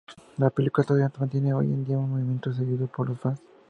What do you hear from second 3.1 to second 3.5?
fans.